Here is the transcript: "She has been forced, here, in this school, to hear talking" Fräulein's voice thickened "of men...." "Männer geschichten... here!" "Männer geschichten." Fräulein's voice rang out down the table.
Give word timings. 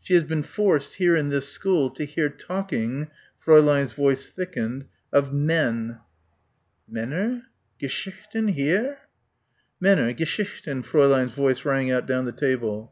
"She 0.00 0.14
has 0.14 0.22
been 0.24 0.44
forced, 0.44 0.94
here, 0.94 1.14
in 1.14 1.28
this 1.28 1.46
school, 1.50 1.90
to 1.90 2.06
hear 2.06 2.30
talking" 2.30 3.08
Fräulein's 3.44 3.92
voice 3.92 4.30
thickened 4.30 4.86
"of 5.12 5.30
men...." 5.34 5.98
"Männer 6.90 7.42
geschichten... 7.78 8.52
here!" 8.54 8.96
"Männer 9.82 10.16
geschichten." 10.16 10.82
Fräulein's 10.84 11.34
voice 11.34 11.66
rang 11.66 11.90
out 11.90 12.06
down 12.06 12.24
the 12.24 12.32
table. 12.32 12.82